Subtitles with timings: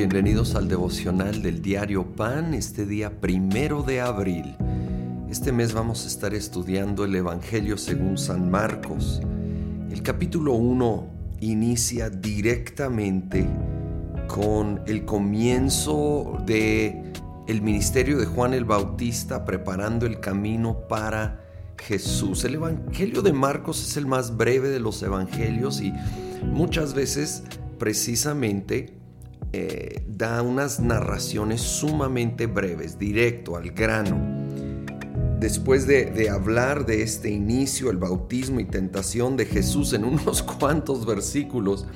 [0.00, 4.56] Bienvenidos al devocional del diario Pan, este día primero de abril.
[5.28, 9.20] Este mes vamos a estar estudiando el Evangelio según San Marcos.
[9.90, 11.06] El capítulo 1
[11.40, 13.46] inicia directamente
[14.26, 17.12] con el comienzo de
[17.46, 21.44] el ministerio de Juan el Bautista preparando el camino para
[21.76, 22.42] Jesús.
[22.46, 25.92] El Evangelio de Marcos es el más breve de los evangelios y
[26.42, 27.42] muchas veces
[27.78, 28.99] precisamente
[29.52, 34.40] eh, da unas narraciones sumamente breves, directo al grano.
[35.40, 41.06] Después de, hablar de este inicio, el bautismo y tentación de Jesús en unos cuantos
[41.06, 41.86] versículos,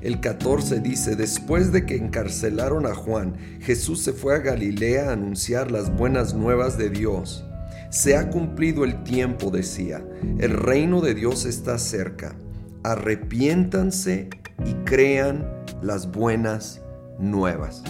[0.00, 5.12] el 14 dice, después de que encarcelaron a Juan, Jesús se fue a Galilea a
[5.12, 7.44] anunciar las buenas nuevas de Dios.
[7.90, 10.04] Se ha cumplido el tiempo, decía,
[10.38, 12.36] el reino de Dios está cerca.
[12.84, 14.30] Arrepiéntanse
[14.64, 15.46] y crean
[15.82, 16.81] las buenas
[17.18, 17.82] nuevas.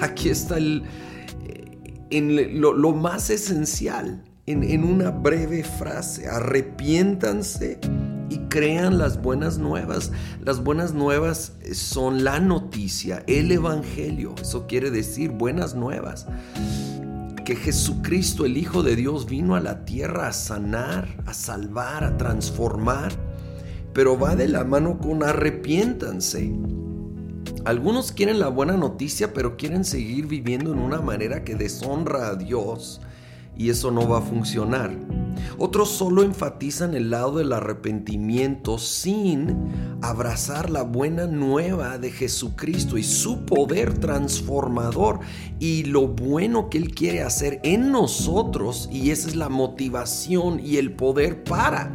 [0.00, 0.84] Aquí está el,
[2.10, 7.80] en lo, más esencial, en, en una breve frase, arrepiéntanse
[8.28, 10.12] y crean las buenas nuevas.
[10.44, 14.34] Las buenas nuevas son la noticia, el Evangelio.
[14.40, 16.26] Eso quiere decir buenas nuevas.
[17.44, 22.16] Que Jesucristo, el Hijo de Dios, vino a la tierra a sanar, a salvar, a
[22.16, 23.12] transformar.
[23.92, 26.52] Pero va de la mano con arrepiéntanse.
[27.66, 32.36] Algunos quieren la buena noticia, pero quieren seguir viviendo en una manera que deshonra a
[32.36, 33.00] Dios
[33.58, 34.96] y eso no va a funcionar.
[35.58, 43.02] Otros solo enfatizan el lado del arrepentimiento sin abrazar la buena nueva de Jesucristo y
[43.02, 45.18] su poder transformador
[45.58, 50.76] y lo bueno que Él quiere hacer en nosotros y esa es la motivación y
[50.76, 51.90] el poder para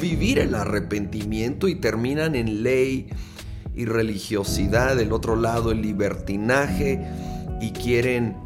[0.00, 3.08] vivir el arrepentimiento y terminan en ley
[3.74, 7.06] y religiosidad, del otro lado el libertinaje
[7.60, 8.36] y quieren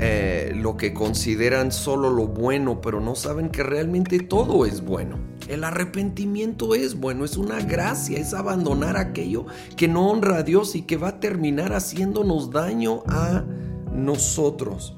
[0.00, 5.18] eh, lo que consideran solo lo bueno, pero no saben que realmente todo es bueno.
[5.48, 10.74] El arrepentimiento es bueno, es una gracia, es abandonar aquello que no honra a Dios
[10.74, 13.44] y que va a terminar haciéndonos daño a
[13.92, 14.96] nosotros.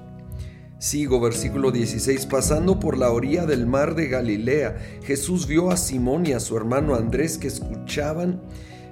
[0.79, 2.27] Sigo, versículo 16.
[2.27, 6.57] Pasando por la orilla del mar de Galilea, Jesús vio a Simón y a su
[6.57, 8.43] hermano Andrés que escuchaban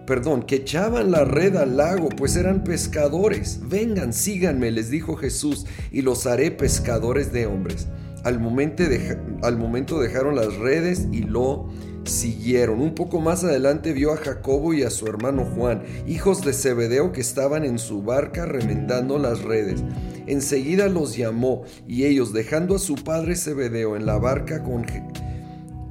[0.06, 3.60] perdón, que echaban la red al lago, pues eran pescadores.
[3.68, 7.88] Vengan, síganme, les dijo Jesús, y los haré pescadores de hombres.
[8.24, 11.68] Al momento, dejaron las redes y lo
[12.04, 12.80] siguieron.
[12.80, 17.12] Un poco más adelante vio a Jacobo y a su hermano Juan, hijos de Zebedeo
[17.12, 19.84] que estaban en su barca remendando las redes.
[20.26, 24.86] Enseguida los llamó y ellos, dejando a su padre Zebedeo en la barca con,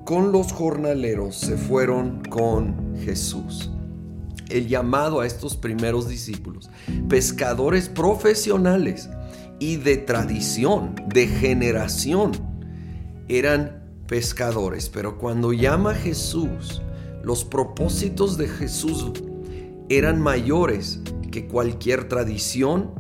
[0.04, 3.70] con los jornaleros, se fueron con Jesús
[4.50, 6.70] el llamado a estos primeros discípulos,
[7.10, 9.10] pescadores profesionales
[9.60, 12.32] y de tradición, de generación,
[13.28, 14.90] eran pescadores.
[14.90, 16.82] Pero cuando llama Jesús,
[17.24, 19.12] los propósitos de Jesús
[19.90, 21.00] eran mayores
[21.32, 22.92] que cualquier tradición,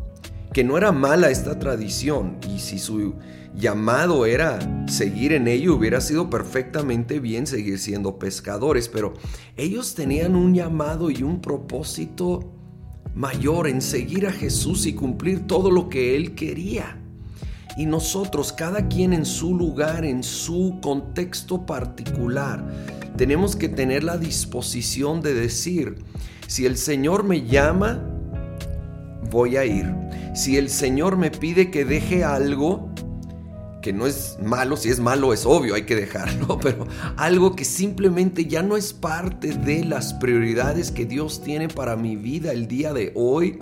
[0.53, 3.15] que no era mala esta tradición, y si su
[3.55, 9.13] llamado era seguir en ello, hubiera sido perfectamente bien seguir siendo pescadores, pero
[9.57, 12.51] ellos tenían un llamado y un propósito
[13.15, 16.99] mayor en seguir a Jesús y cumplir todo lo que Él quería.
[17.75, 22.63] Y nosotros, cada quien en su lugar, en su contexto particular,
[23.17, 25.95] tenemos que tener la disposición de decir,
[26.47, 28.12] si el Señor me llama,
[29.33, 29.93] voy a ir.
[30.35, 32.93] Si el Señor me pide que deje algo,
[33.81, 37.65] que no es malo, si es malo es obvio, hay que dejarlo, pero algo que
[37.65, 42.67] simplemente ya no es parte de las prioridades que Dios tiene para mi vida el
[42.67, 43.59] día de hoy,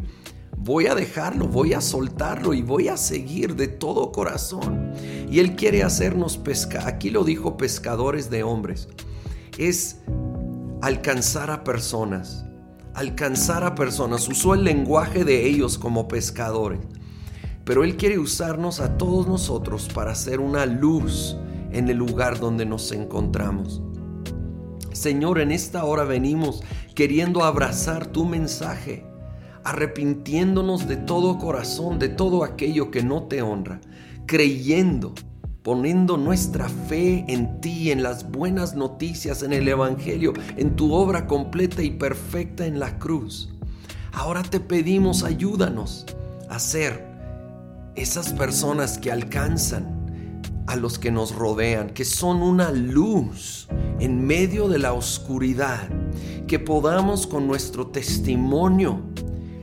[0.58, 4.94] voy a dejarlo, voy a soltarlo y voy a seguir de todo corazón.
[5.32, 8.90] Y Él quiere hacernos pescar, aquí lo dijo pescadores de hombres,
[9.58, 10.02] es
[10.82, 12.46] alcanzar a personas,
[12.94, 16.80] alcanzar a personas, usó el lenguaje de ellos como pescadores
[17.64, 21.38] pero Él quiere usarnos a todos nosotros para hacer una luz
[21.72, 23.82] en el lugar donde nos encontramos.
[24.92, 26.64] Señor, en esta hora venimos
[26.96, 29.06] queriendo abrazar tu mensaje,
[29.64, 33.80] arrepintiéndonos de todo corazón, de todo aquello que no te honra,
[34.26, 35.14] creyendo,
[35.64, 41.28] poniendo nuestra fe en ti, en las buenas noticias, en el Evangelio, en tu obra
[41.28, 43.50] completa y perfecta en la cruz.
[44.12, 46.06] Ahora te pedimos, ayúdanos
[46.50, 47.06] a ser
[47.96, 50.02] esas personas que alcanzan
[50.68, 53.68] a los que nos rodean, que son una luz
[54.00, 55.90] en medio de la oscuridad,
[56.48, 59.02] que podamos con nuestro testimonio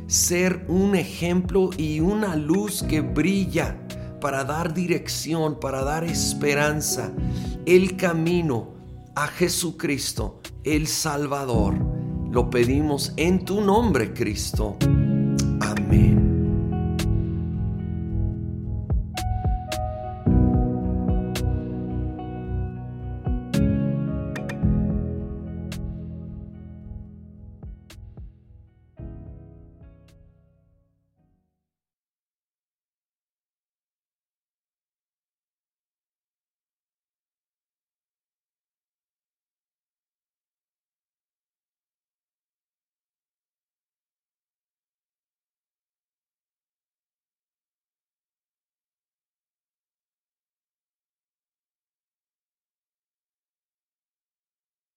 [0.06, 3.77] ser un ejemplo y una luz que brilla
[4.20, 7.12] para dar dirección, para dar esperanza,
[7.67, 8.75] el camino
[9.15, 11.75] a Jesucristo, el Salvador.
[12.31, 14.76] Lo pedimos en tu nombre, Cristo.